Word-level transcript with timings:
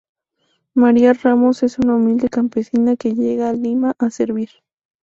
María 0.73 1.13
Ramos 1.13 1.61
es 1.61 1.77
una 1.77 1.93
humilde 1.95 2.27
campesina 2.27 2.95
que 2.95 3.13
llega 3.13 3.49
a 3.49 3.53
Lima 3.53 3.93
a 3.99 4.09
servir. 4.09 4.49